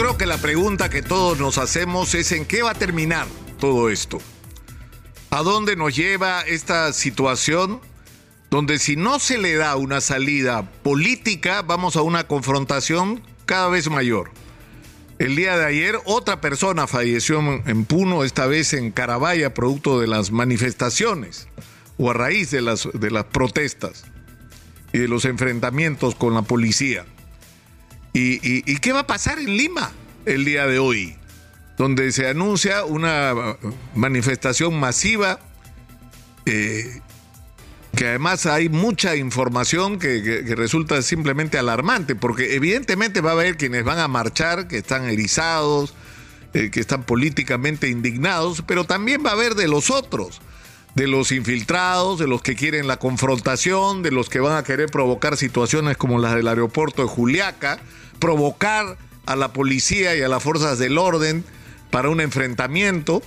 creo 0.00 0.16
que 0.16 0.24
la 0.24 0.38
pregunta 0.38 0.88
que 0.88 1.02
todos 1.02 1.38
nos 1.38 1.58
hacemos 1.58 2.14
es 2.14 2.32
en 2.32 2.46
qué 2.46 2.62
va 2.62 2.70
a 2.70 2.74
terminar 2.74 3.26
todo 3.58 3.90
esto. 3.90 4.18
¿A 5.28 5.42
dónde 5.42 5.76
nos 5.76 5.94
lleva 5.94 6.40
esta 6.40 6.94
situación 6.94 7.82
donde 8.48 8.78
si 8.78 8.96
no 8.96 9.18
se 9.18 9.36
le 9.36 9.56
da 9.56 9.76
una 9.76 10.00
salida 10.00 10.62
política, 10.82 11.60
vamos 11.60 11.96
a 11.96 12.02
una 12.02 12.26
confrontación 12.26 13.22
cada 13.44 13.68
vez 13.68 13.90
mayor? 13.90 14.30
El 15.18 15.36
día 15.36 15.58
de 15.58 15.66
ayer 15.66 15.98
otra 16.06 16.40
persona 16.40 16.86
falleció 16.86 17.38
en 17.66 17.84
Puno, 17.84 18.24
esta 18.24 18.46
vez 18.46 18.72
en 18.72 18.92
Carabaya, 18.92 19.52
producto 19.52 20.00
de 20.00 20.06
las 20.06 20.30
manifestaciones 20.30 21.46
o 21.98 22.10
a 22.10 22.14
raíz 22.14 22.50
de 22.50 22.62
las, 22.62 22.88
de 22.94 23.10
las 23.10 23.24
protestas 23.26 24.04
y 24.94 24.98
de 24.98 25.08
los 25.08 25.26
enfrentamientos 25.26 26.14
con 26.14 26.32
la 26.32 26.40
policía. 26.40 27.04
¿Y, 28.12 28.76
qué 28.76 28.92
va 28.92 29.00
a 29.00 29.06
pasar 29.06 29.38
en 29.38 29.56
Lima 29.56 29.92
el 30.26 30.44
día 30.44 30.66
de 30.66 30.78
hoy? 30.78 31.16
Donde 31.78 32.12
se 32.12 32.28
anuncia 32.28 32.84
una 32.84 33.56
manifestación 33.94 34.78
masiva, 34.78 35.38
eh, 36.44 37.00
que 37.96 38.08
además 38.08 38.46
hay 38.46 38.68
mucha 38.68 39.16
información 39.16 39.98
que, 39.98 40.54
resulta 40.56 41.00
simplemente 41.02 41.58
alarmante, 41.58 42.14
porque 42.14 42.54
evidentemente 42.54 43.20
va 43.20 43.30
a 43.30 43.34
haber 43.34 43.56
quienes 43.56 43.84
van 43.84 43.98
a 43.98 44.08
marchar, 44.08 44.68
que 44.68 44.78
están 44.78 45.04
erizados, 45.04 45.94
eh, 46.52 46.70
que 46.70 46.80
están 46.80 47.04
políticamente 47.04 47.88
indignados, 47.88 48.62
pero 48.66 48.84
también 48.84 49.24
va 49.24 49.30
a 49.30 49.34
haber 49.34 49.54
de 49.54 49.68
los 49.68 49.90
otros 49.90 50.40
de 50.94 51.06
los 51.06 51.32
infiltrados, 51.32 52.18
de 52.18 52.26
los 52.26 52.42
que 52.42 52.56
quieren 52.56 52.86
la 52.86 52.98
confrontación, 52.98 54.02
de 54.02 54.10
los 54.10 54.28
que 54.28 54.40
van 54.40 54.56
a 54.56 54.64
querer 54.64 54.90
provocar 54.90 55.36
situaciones 55.36 55.96
como 55.96 56.18
las 56.18 56.34
del 56.34 56.48
aeropuerto 56.48 57.02
de 57.02 57.08
Juliaca, 57.08 57.78
provocar 58.18 58.98
a 59.26 59.36
la 59.36 59.52
policía 59.52 60.16
y 60.16 60.22
a 60.22 60.28
las 60.28 60.42
fuerzas 60.42 60.78
del 60.78 60.98
orden 60.98 61.44
para 61.90 62.08
un 62.08 62.20
enfrentamiento. 62.20 63.22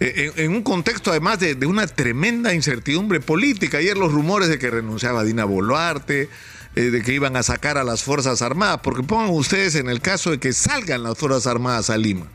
Eh, 0.00 0.32
en, 0.36 0.52
un 0.52 0.62
contexto 0.62 1.10
además 1.10 1.38
de, 1.38 1.54
una 1.66 1.86
tremenda 1.86 2.54
incertidumbre 2.54 3.20
política. 3.20 3.78
Ayer 3.78 3.96
los 3.96 4.12
rumores 4.12 4.48
de 4.48 4.58
que 4.58 4.70
renunciaba 4.70 5.24
Dina 5.24 5.44
Boluarte, 5.44 6.28
eh, 6.74 6.80
de 6.80 7.02
que 7.02 7.12
iban 7.12 7.36
a 7.36 7.42
sacar 7.42 7.78
a 7.78 7.84
las 7.84 8.02
Fuerzas 8.02 8.42
Armadas, 8.42 8.80
porque 8.82 9.02
pongan 9.02 9.30
ustedes 9.30 9.74
en 9.74 9.88
el 9.88 10.00
caso 10.00 10.30
de 10.30 10.38
que 10.38 10.52
salgan 10.52 11.02
las 11.02 11.18
Fuerzas 11.18 11.46
Armadas 11.46 11.90
a 11.90 11.96
Lima. 11.96 12.26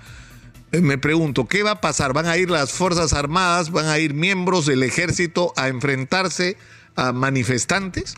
Eh, 0.72 0.82
me 0.82 0.98
pregunto, 0.98 1.48
¿qué 1.48 1.64
va 1.64 1.72
a 1.72 1.82
pasar? 1.82 2.14
¿Van 2.14 2.26
a 2.26 2.38
ir 2.38 2.50
las 2.50 2.74
Fuerzas 2.74 3.14
Armadas, 3.14 3.72
van 3.72 3.88
a 3.88 4.00
ir 4.00 4.14
miembros 4.14 4.66
del 4.66 4.84
ejército 4.84 5.54
a 5.56 5.70
enfrentarse 5.70 6.58
a 6.96 7.14
manifestantes? 7.14 8.16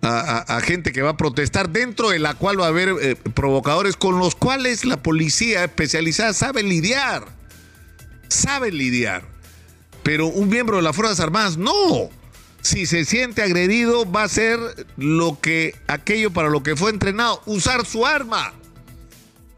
A, 0.00 0.60
gente 0.62 0.92
que 0.92 1.02
va 1.02 1.10
a 1.10 1.16
protestar, 1.16 1.70
dentro 1.70 2.10
de 2.10 2.20
la 2.20 2.34
cual 2.34 2.58
va 2.58 2.66
a 2.66 2.68
haber 2.68 2.94
eh, 3.00 3.16
provocadores 3.16 3.96
con 3.96 4.18
los 4.18 4.36
cuales 4.36 4.84
la 4.84 5.02
policía 5.02 5.64
especializada 5.64 6.32
sabe 6.32 6.62
lidiar. 6.62 7.24
Sabe 8.28 8.70
lidiar. 8.70 9.24
Pero 10.04 10.28
un 10.28 10.48
miembro 10.48 10.76
de 10.76 10.82
las 10.82 10.94
Fuerzas 10.94 11.18
Armadas 11.18 11.56
no. 11.56 12.10
Si 12.62 12.86
se 12.86 13.04
siente 13.04 13.42
agredido, 13.42 14.10
va 14.10 14.22
a 14.22 14.28
ser 14.28 14.60
lo 14.96 15.40
que 15.40 15.74
aquello 15.88 16.32
para 16.32 16.48
lo 16.48 16.62
que 16.62 16.76
fue 16.76 16.90
entrenado, 16.90 17.42
usar 17.44 17.84
su 17.84 18.06
arma 18.06 18.54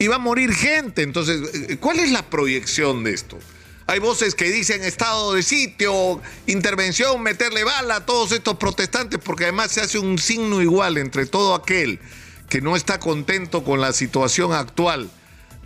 y 0.00 0.08
va 0.08 0.16
a 0.16 0.18
morir 0.18 0.52
gente. 0.52 1.02
Entonces, 1.02 1.42
eh, 1.68 1.76
¿cuál 1.78 2.00
es 2.00 2.10
la 2.10 2.28
proyección 2.28 3.04
de 3.04 3.12
esto? 3.12 3.38
Hay 3.86 4.00
voces 4.00 4.34
que 4.34 4.50
dicen 4.50 4.82
estado 4.82 5.34
de 5.34 5.42
sitio, 5.42 6.20
intervención, 6.46 7.22
meterle 7.22 7.64
bala 7.64 7.96
a 7.96 8.06
todos 8.06 8.32
estos 8.32 8.56
protestantes, 8.56 9.20
porque 9.22 9.44
además 9.44 9.72
se 9.72 9.82
hace 9.82 9.98
un 9.98 10.18
signo 10.18 10.62
igual 10.62 10.96
entre 10.96 11.26
todo 11.26 11.54
aquel 11.54 12.00
que 12.48 12.60
no 12.60 12.76
está 12.76 12.98
contento 12.98 13.62
con 13.62 13.80
la 13.80 13.92
situación 13.92 14.52
actual 14.52 15.10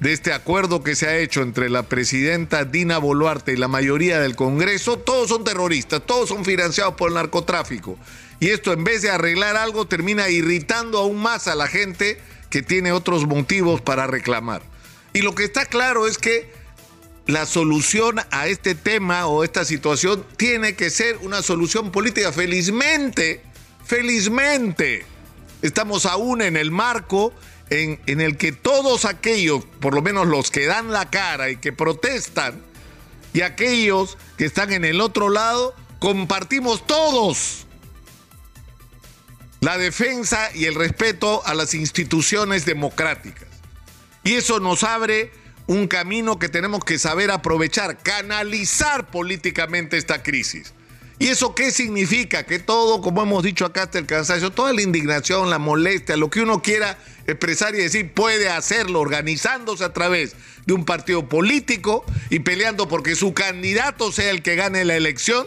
de 0.00 0.12
este 0.12 0.32
acuerdo 0.32 0.82
que 0.82 0.96
se 0.96 1.06
ha 1.06 1.16
hecho 1.16 1.42
entre 1.42 1.70
la 1.70 1.84
presidenta 1.84 2.64
Dina 2.64 2.98
Boluarte 2.98 3.52
y 3.52 3.56
la 3.56 3.68
mayoría 3.68 4.18
del 4.18 4.34
Congreso, 4.34 4.98
todos 4.98 5.28
son 5.28 5.44
terroristas, 5.44 6.02
todos 6.05 6.28
son 6.28 6.44
financiados 6.44 6.95
por 6.95 7.11
el 7.11 7.14
narcotráfico. 7.14 7.96
Y 8.40 8.48
esto 8.48 8.72
en 8.72 8.83
vez 8.83 9.02
de 9.02 9.11
arreglar 9.11 9.56
algo 9.56 9.86
termina 9.86 10.28
irritando 10.28 10.98
aún 10.98 11.22
más 11.22 11.46
a 11.46 11.55
la 11.55 11.68
gente 11.68 12.20
que 12.54 12.62
tiene 12.62 12.92
otros 12.92 13.26
motivos 13.26 13.80
para 13.80 14.06
reclamar. 14.06 14.62
Y 15.12 15.22
lo 15.22 15.34
que 15.34 15.42
está 15.42 15.66
claro 15.66 16.06
es 16.06 16.18
que 16.18 16.52
la 17.26 17.46
solución 17.46 18.20
a 18.30 18.46
este 18.46 18.76
tema 18.76 19.26
o 19.26 19.42
esta 19.42 19.64
situación 19.64 20.24
tiene 20.36 20.76
que 20.76 20.88
ser 20.90 21.16
una 21.22 21.42
solución 21.42 21.90
política. 21.90 22.30
Felizmente, 22.30 23.42
felizmente, 23.84 25.04
estamos 25.62 26.06
aún 26.06 26.42
en 26.42 26.56
el 26.56 26.70
marco 26.70 27.34
en, 27.70 28.00
en, 28.06 28.20
el 28.20 28.36
que 28.36 28.52
todos 28.52 29.04
aquellos, 29.04 29.64
por 29.80 29.92
lo 29.92 30.00
menos 30.00 30.28
los 30.28 30.52
que 30.52 30.66
dan 30.66 30.92
la 30.92 31.10
cara 31.10 31.50
y 31.50 31.56
que 31.56 31.72
protestan, 31.72 32.62
y 33.32 33.40
aquellos 33.40 34.16
que 34.38 34.44
están 34.44 34.72
en 34.72 34.84
el 34.84 35.00
otro 35.00 35.28
lado, 35.28 35.74
compartimos 35.98 36.86
todos 36.86 37.64
la 39.64 39.79
defensa 39.79 40.51
y 40.55 40.67
el 40.67 40.75
respeto 40.75 41.42
a 41.47 41.55
las 41.55 41.73
instituciones 41.73 42.67
democráticas. 42.67 43.48
Y 44.23 44.35
eso 44.35 44.61
nos 44.61 44.85
abre 44.85 45.33
un 45.67 45.89
camino 45.89 46.39
que 46.39 46.51
tenemos 46.51 46.85
que 46.85 46.98
saber 46.98 47.30
aprovechar, 47.30 47.97
canalizar 48.02 49.11
políticamente 49.11 49.97
esta 49.97 50.23
crisis. 50.23 50.75
¿Y 51.19 51.29
eso 51.29 51.55
qué 51.55 51.70
significa? 51.70 52.45
Que 52.45 52.58
todo, 52.58 53.01
como 53.01 53.23
hemos 53.23 53.42
dicho 53.42 53.64
acá 53.64 53.85
hasta 53.85 53.98
el 53.98 54.05
cansancio, 54.05 54.51
toda 54.51 54.75
la 54.75 54.83
indignación, 54.83 55.48
la 55.48 55.58
molestia, 55.58 56.19
lo 56.19 56.29
que 56.29 56.42
uno 56.42 56.61
quiera 56.61 56.98
expresar 57.27 57.75
y 57.75 57.79
decir, 57.79 58.13
puede 58.13 58.51
hacerlo 58.51 59.01
organizándose 59.01 59.83
a 59.85 59.95
través 59.95 60.36
de 60.67 60.75
un 60.75 60.85
partido 60.85 61.27
político 61.27 62.05
y 62.29 62.41
peleando 62.41 62.86
porque 62.86 63.17
su 63.17 63.33
candidato 63.33 64.13
sea 64.13 64.31
el 64.31 64.42
que 64.42 64.57
gane 64.57 64.85
la 64.85 64.95
elección 64.95 65.46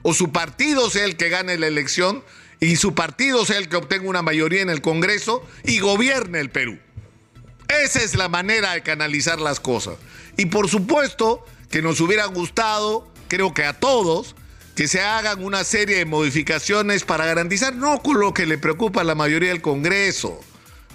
o 0.00 0.14
su 0.14 0.32
partido 0.32 0.88
sea 0.88 1.04
el 1.04 1.18
que 1.18 1.28
gane 1.28 1.58
la 1.58 1.66
elección 1.66 2.24
y 2.60 2.76
su 2.76 2.94
partido 2.94 3.44
sea 3.46 3.58
el 3.58 3.68
que 3.68 3.76
obtenga 3.76 4.08
una 4.08 4.22
mayoría 4.22 4.60
en 4.60 4.70
el 4.70 4.82
Congreso 4.82 5.46
y 5.64 5.80
gobierne 5.80 6.40
el 6.40 6.50
Perú. 6.50 6.78
Esa 7.68 8.02
es 8.02 8.14
la 8.14 8.28
manera 8.28 8.72
de 8.72 8.82
canalizar 8.82 9.40
las 9.40 9.60
cosas. 9.60 9.96
Y 10.36 10.46
por 10.46 10.68
supuesto 10.68 11.44
que 11.70 11.82
nos 11.82 12.00
hubiera 12.00 12.26
gustado, 12.26 13.10
creo 13.28 13.54
que 13.54 13.64
a 13.64 13.72
todos, 13.72 14.36
que 14.74 14.88
se 14.88 15.00
hagan 15.00 15.42
una 15.42 15.64
serie 15.64 15.98
de 15.98 16.04
modificaciones 16.04 17.04
para 17.04 17.26
garantizar 17.26 17.74
no 17.74 18.02
con 18.02 18.20
lo 18.20 18.34
que 18.34 18.46
le 18.46 18.58
preocupa 18.58 19.00
a 19.00 19.04
la 19.04 19.14
mayoría 19.14 19.50
del 19.50 19.62
Congreso, 19.62 20.40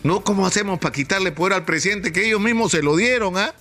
no 0.03 0.23
cómo 0.23 0.45
hacemos 0.45 0.79
para 0.79 0.93
quitarle 0.93 1.31
poder 1.31 1.53
al 1.53 1.65
presidente 1.65 2.11
que 2.11 2.27
ellos 2.27 2.41
mismos 2.41 2.71
se 2.71 2.83
lo 2.83 2.95
dieron, 2.95 3.37
¿ah? 3.37 3.55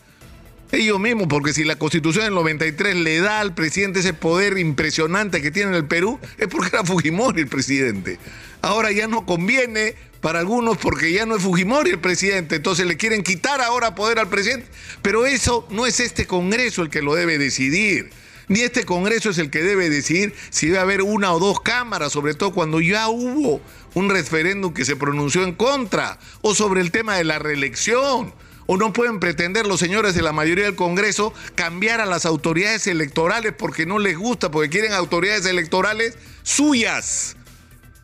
Ellos 0.73 0.99
mismos, 0.99 1.27
porque 1.29 1.53
si 1.53 1.65
la 1.65 1.77
constitución 1.77 2.25
del 2.25 2.35
93 2.35 2.97
le 2.97 3.21
da 3.21 3.41
al 3.41 3.55
presidente 3.55 4.01
ese 4.01 4.15
poder 4.15 4.59
impresionante 4.59 5.41
que 5.41 5.51
tiene 5.51 5.71
en 5.71 5.77
el 5.77 5.87
Perú, 5.87 6.19
es 6.39 6.49
porque 6.49 6.69
era 6.69 6.85
Fujimori 6.85 7.43
el 7.43 7.49
presidente. 7.49 8.19
Ahora 8.63 8.91
ya 8.93 9.07
no 9.07 9.27
conviene 9.27 9.95
para 10.21 10.41
algunos 10.41 10.79
porque 10.79 11.13
ya 11.13 11.27
no 11.27 11.37
es 11.37 11.43
Fujimori 11.43 11.91
el 11.91 11.99
presidente, 11.99 12.57
entonces 12.57 12.87
le 12.87 12.97
quieren 12.97 13.23
quitar 13.23 13.61
ahora 13.61 13.95
poder 13.95 14.19
al 14.19 14.29
presidente. 14.29 14.67
Pero 15.03 15.27
eso 15.27 15.67
no 15.71 15.87
es 15.87 16.01
este 16.01 16.27
Congreso 16.27 16.83
el 16.83 16.91
que 16.91 17.03
lo 17.03 17.15
debe 17.15 17.39
decidir. 17.39 18.11
Ni 18.49 18.61
este 18.61 18.85
Congreso 18.85 19.31
es 19.31 19.39
el 19.39 19.51
que 19.51 19.63
debe 19.63 19.89
decidir 19.89 20.35
si 20.51 20.67
debe 20.67 20.79
haber 20.79 21.03
una 21.03 21.33
o 21.33 21.39
dos 21.39 21.61
cámaras, 21.61 22.13
sobre 22.13 22.35
todo 22.35 22.53
cuando 22.53 22.81
ya 22.81 23.09
hubo 23.09 23.61
un 23.95 24.11
referéndum 24.11 24.75
que 24.75 24.85
se 24.85 24.97
pronunció 24.97 25.45
en 25.45 25.55
contra, 25.55 26.19
o 26.43 26.55
sobre 26.55 26.81
el 26.81 26.91
tema 26.91 27.17
de 27.17 27.25
la 27.25 27.39
reelección 27.39 28.35
¿O 28.67 28.77
no 28.77 28.93
pueden 28.93 29.21
pretender 29.21 29.67
los 29.67 29.81
señores 29.81 30.15
de 30.15 30.23
la 30.23 30.33
mayoría 30.33 30.65
del 30.65 30.75
Congreso 30.75 31.35
cambiar 31.55 32.01
a 32.01 32.07
las 32.07 32.25
autoridades 32.25 32.87
electorales 32.87 33.53
porque 33.57 33.85
no 33.85 33.99
les 33.99 34.17
gusta, 34.17 34.51
porque 34.51 34.71
quieren 34.71 34.93
autoridades 34.93 35.45
electorales 35.45 36.17
suyas, 36.43 37.37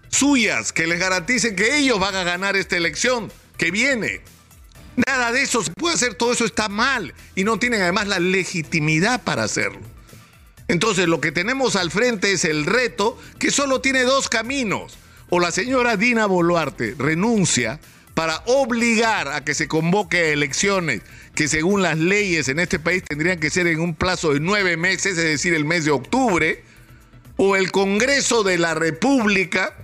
suyas, 0.08 0.72
que 0.72 0.86
les 0.86 1.00
garanticen 1.00 1.56
que 1.56 1.78
ellos 1.78 1.98
van 1.98 2.14
a 2.14 2.24
ganar 2.24 2.56
esta 2.56 2.76
elección 2.76 3.32
que 3.56 3.70
viene? 3.70 4.20
Nada 5.06 5.32
de 5.32 5.42
eso 5.42 5.62
se 5.62 5.72
puede 5.72 5.94
hacer, 5.94 6.14
todo 6.14 6.32
eso 6.32 6.44
está 6.44 6.68
mal 6.68 7.14
y 7.34 7.44
no 7.44 7.58
tienen 7.58 7.80
además 7.80 8.06
la 8.06 8.18
legitimidad 8.18 9.22
para 9.22 9.44
hacerlo. 9.44 9.80
Entonces 10.68 11.08
lo 11.08 11.20
que 11.20 11.32
tenemos 11.32 11.74
al 11.74 11.90
frente 11.90 12.32
es 12.32 12.44
el 12.44 12.66
reto 12.66 13.18
que 13.38 13.50
solo 13.50 13.80
tiene 13.80 14.02
dos 14.02 14.28
caminos. 14.28 14.98
O 15.28 15.40
la 15.40 15.52
señora 15.52 15.96
Dina 15.96 16.26
Boluarte 16.26 16.94
renuncia 16.98 17.80
para 18.20 18.42
obligar 18.44 19.28
a 19.28 19.46
que 19.46 19.54
se 19.54 19.66
convoque 19.66 20.34
elecciones 20.34 21.00
que 21.34 21.48
según 21.48 21.80
las 21.80 21.96
leyes 21.96 22.48
en 22.48 22.58
este 22.58 22.78
país 22.78 23.02
tendrían 23.02 23.40
que 23.40 23.48
ser 23.48 23.66
en 23.66 23.80
un 23.80 23.94
plazo 23.94 24.34
de 24.34 24.40
nueve 24.40 24.76
meses, 24.76 25.16
es 25.16 25.24
decir, 25.24 25.54
el 25.54 25.64
mes 25.64 25.86
de 25.86 25.90
octubre, 25.90 26.62
o 27.38 27.56
el 27.56 27.72
Congreso 27.72 28.42
de 28.42 28.58
la 28.58 28.74
República 28.74 29.74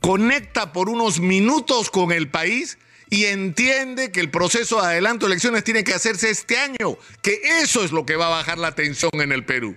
conecta 0.00 0.72
por 0.72 0.88
unos 0.88 1.20
minutos 1.20 1.88
con 1.88 2.10
el 2.10 2.28
país 2.28 2.78
y 3.10 3.26
entiende 3.26 4.10
que 4.10 4.18
el 4.18 4.32
proceso 4.32 4.80
de 4.80 4.88
adelanto 4.88 5.26
de 5.26 5.34
elecciones 5.34 5.62
tiene 5.62 5.84
que 5.84 5.94
hacerse 5.94 6.30
este 6.30 6.58
año, 6.58 6.98
que 7.22 7.40
eso 7.60 7.84
es 7.84 7.92
lo 7.92 8.04
que 8.04 8.16
va 8.16 8.26
a 8.26 8.30
bajar 8.30 8.58
la 8.58 8.74
tensión 8.74 9.12
en 9.20 9.30
el 9.30 9.44
Perú 9.44 9.76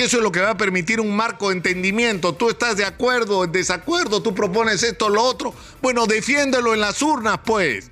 que 0.00 0.06
eso 0.06 0.16
es 0.16 0.22
lo 0.22 0.32
que 0.32 0.40
va 0.40 0.52
a 0.52 0.56
permitir 0.56 0.98
un 0.98 1.14
marco 1.14 1.50
de 1.50 1.56
entendimiento. 1.56 2.34
Tú 2.34 2.48
estás 2.48 2.78
de 2.78 2.86
acuerdo, 2.86 3.44
en 3.44 3.52
desacuerdo, 3.52 4.22
tú 4.22 4.34
propones 4.34 4.82
esto, 4.82 5.10
lo 5.10 5.22
otro. 5.22 5.54
Bueno, 5.82 6.06
defiéndelo 6.06 6.72
en 6.72 6.80
las 6.80 7.02
urnas, 7.02 7.40
pues. 7.44 7.90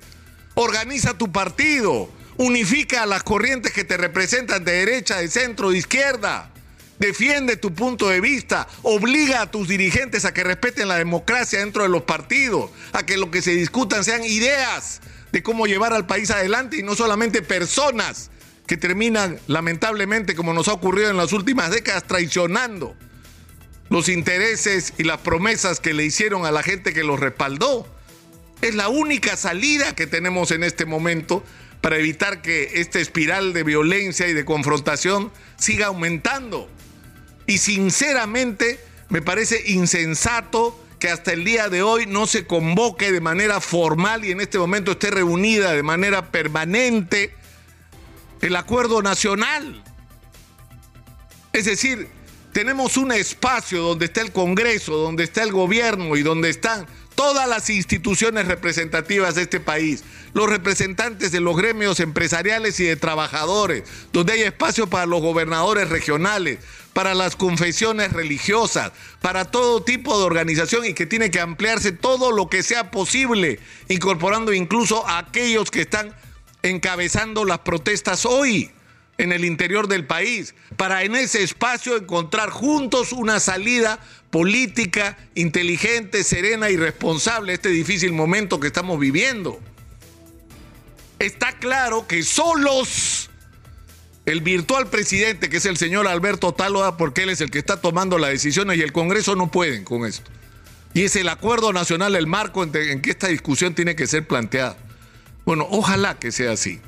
organiza 0.55 1.13
tu 1.19 1.31
partido, 1.31 2.09
unifica 2.37 3.03
a 3.03 3.05
las 3.05 3.21
corrientes 3.21 3.73
que 3.73 3.83
te 3.83 3.95
representan 3.95 4.65
de 4.65 4.71
derecha, 4.71 5.17
de 5.17 5.27
centro, 5.27 5.69
de 5.69 5.77
izquierda. 5.77 6.51
Defiende 6.97 7.57
tu 7.57 7.75
punto 7.75 8.09
de 8.09 8.21
vista, 8.21 8.67
obliga 8.81 9.43
a 9.43 9.51
tus 9.51 9.67
dirigentes 9.67 10.25
a 10.25 10.33
que 10.33 10.43
respeten 10.43 10.87
la 10.87 10.97
democracia 10.97 11.59
dentro 11.59 11.83
de 11.83 11.89
los 11.89 12.01
partidos, 12.01 12.71
a 12.91 13.05
que 13.05 13.17
lo 13.17 13.29
que 13.29 13.43
se 13.43 13.51
discutan 13.51 14.03
sean 14.03 14.23
ideas 14.23 14.99
de 15.31 15.43
cómo 15.43 15.67
llevar 15.67 15.93
al 15.93 16.07
país 16.07 16.31
adelante 16.31 16.77
y 16.77 16.81
no 16.81 16.95
solamente 16.95 17.43
personas 17.43 18.31
que 18.69 18.77
terminan 18.77 19.39
lamentablemente, 19.47 20.35
como 20.35 20.53
nos 20.53 20.67
ha 20.67 20.73
ocurrido 20.73 21.09
en 21.09 21.17
las 21.17 21.33
últimas 21.33 21.71
décadas, 21.71 22.03
traicionando 22.03 22.95
los 23.89 24.09
intereses 24.09 24.93
y 24.99 25.05
las 25.05 25.17
promesas 25.21 25.79
que 25.79 25.95
le 25.95 26.05
hicieron 26.05 26.45
a 26.45 26.51
la 26.51 26.61
gente 26.61 26.93
que 26.93 27.03
los 27.03 27.19
respaldó. 27.19 27.87
Es 28.61 28.75
la 28.75 28.87
única 28.87 29.35
salida 29.37 29.95
que 29.95 30.05
tenemos 30.05 30.51
en 30.51 30.63
este 30.63 30.85
momento 30.85 31.43
para 31.81 31.97
evitar 31.97 32.43
que 32.43 32.73
esta 32.75 32.99
espiral 32.99 33.53
de 33.53 33.63
violencia 33.63 34.27
y 34.27 34.33
de 34.33 34.45
confrontación 34.45 35.31
siga 35.57 35.87
aumentando. 35.87 36.69
Y 37.47 37.57
sinceramente 37.57 38.79
me 39.09 39.23
parece 39.23 39.63
insensato 39.65 40.79
que 40.99 41.09
hasta 41.09 41.33
el 41.33 41.43
día 41.43 41.69
de 41.69 41.81
hoy 41.81 42.05
no 42.05 42.27
se 42.27 42.45
convoque 42.45 43.11
de 43.11 43.19
manera 43.19 43.61
formal 43.61 44.25
y 44.25 44.29
en 44.29 44.41
este 44.41 44.59
momento 44.59 44.91
esté 44.91 45.09
reunida 45.09 45.71
de 45.71 45.81
manera 45.81 46.29
permanente 46.29 47.38
el 48.41 48.55
acuerdo 48.55 49.01
nacional. 49.01 49.83
Es 51.53 51.65
decir, 51.65 52.09
tenemos 52.53 52.97
un 52.97 53.11
espacio 53.11 53.81
donde 53.81 54.05
está 54.05 54.21
el 54.21 54.31
Congreso, 54.31 54.97
donde 54.97 55.23
está 55.23 55.43
el 55.43 55.51
gobierno 55.51 56.15
y 56.15 56.23
donde 56.23 56.49
están 56.49 56.87
todas 57.15 57.49
las 57.49 57.69
instituciones 57.69 58.47
representativas 58.47 59.35
de 59.35 59.41
este 59.41 59.59
país, 59.59 60.05
los 60.33 60.49
representantes 60.49 61.33
de 61.33 61.41
los 61.41 61.57
gremios 61.57 61.99
empresariales 61.99 62.79
y 62.79 62.85
de 62.85 62.95
trabajadores, 62.95 63.83
donde 64.13 64.33
hay 64.33 64.43
espacio 64.43 64.87
para 64.87 65.05
los 65.05 65.21
gobernadores 65.21 65.89
regionales, 65.89 66.59
para 66.93 67.15
las 67.15 67.35
confesiones 67.35 68.13
religiosas, 68.13 68.93
para 69.21 69.45
todo 69.45 69.83
tipo 69.83 70.17
de 70.17 70.23
organización 70.23 70.85
y 70.85 70.93
que 70.93 71.05
tiene 71.05 71.29
que 71.29 71.41
ampliarse 71.41 71.91
todo 71.91 72.31
lo 72.31 72.49
que 72.49 72.63
sea 72.63 72.89
posible, 72.89 73.59
incorporando 73.89 74.53
incluso 74.53 75.05
a 75.05 75.17
aquellos 75.17 75.71
que 75.71 75.81
están 75.81 76.15
encabezando 76.63 77.45
las 77.45 77.59
protestas 77.59 78.25
hoy 78.25 78.71
en 79.17 79.33
el 79.33 79.43
interior 79.43 79.87
del 79.87 80.05
país, 80.05 80.55
para 80.77 81.03
en 81.03 81.13
ese 81.15 81.43
espacio 81.43 81.97
encontrar 81.97 82.49
juntos 82.49 83.11
una 83.11 83.41
salida 83.41 83.99
política, 84.29 85.17
inteligente, 85.35 86.23
serena 86.23 86.69
y 86.69 86.77
responsable 86.77 87.51
a 87.51 87.55
este 87.55 87.69
difícil 87.69 88.13
momento 88.13 88.61
que 88.61 88.67
estamos 88.67 88.97
viviendo. 88.97 89.59
Está 91.19 91.51
claro 91.51 92.07
que 92.07 92.23
solos 92.23 93.29
el 94.25 94.39
virtual 94.39 94.87
presidente, 94.87 95.49
que 95.49 95.57
es 95.57 95.65
el 95.65 95.75
señor 95.75 96.07
Alberto 96.07 96.53
Taloa, 96.53 96.95
porque 96.95 97.23
él 97.23 97.29
es 97.29 97.41
el 97.41 97.51
que 97.51 97.59
está 97.59 97.81
tomando 97.81 98.17
las 98.19 98.29
decisiones 98.29 98.77
y 98.77 98.81
el 98.81 98.93
Congreso 98.93 99.35
no 99.35 99.51
pueden 99.51 99.83
con 99.83 100.05
esto. 100.05 100.31
Y 100.93 101.03
es 101.03 101.17
el 101.17 101.27
acuerdo 101.27 101.73
nacional 101.73 102.15
el 102.15 102.25
marco 102.25 102.63
en 102.63 103.01
que 103.01 103.09
esta 103.09 103.27
discusión 103.27 103.75
tiene 103.75 103.97
que 103.97 104.07
ser 104.07 104.25
planteada. 104.25 104.77
Bueno, 105.49 105.65
ojalá 105.71 106.19
que 106.19 106.31
sea 106.31 106.51
así. 106.51 106.79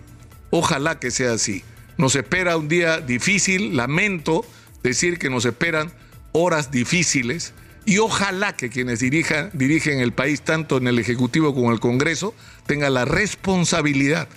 Ojalá 0.51 0.99
que 0.99 1.09
sea 1.09 1.33
así. 1.33 1.63
Nos 1.97 2.15
espera 2.15 2.57
un 2.57 2.67
día 2.67 2.99
difícil, 2.99 3.75
lamento 3.75 4.45
decir 4.83 5.17
que 5.17 5.31
nos 5.31 5.45
esperan 5.45 5.91
horas 6.31 6.69
difíciles 6.69 7.55
y 7.85 7.97
ojalá 7.97 8.55
que 8.55 8.69
quienes 8.69 8.99
dirigen 8.99 9.99
el 9.99 10.11
país, 10.11 10.43
tanto 10.43 10.77
en 10.77 10.87
el 10.87 10.99
Ejecutivo 10.99 11.55
como 11.55 11.69
en 11.69 11.73
el 11.73 11.79
Congreso, 11.79 12.35
tengan 12.67 12.93
la 12.93 13.03
responsabilidad 13.03 14.27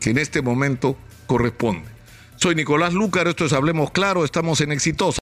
que 0.00 0.12
en 0.12 0.16
este 0.16 0.40
momento 0.40 0.96
corresponde. 1.26 1.84
Soy 2.36 2.54
Nicolás 2.54 2.94
Lúcar, 2.94 3.28
esto 3.28 3.44
es 3.44 3.52
Hablemos 3.52 3.90
Claro, 3.90 4.24
estamos 4.24 4.62
en 4.62 4.72
Exitosa. 4.72 5.16